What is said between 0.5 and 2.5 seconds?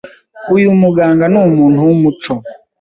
Uyu muganga numuntu wumuco.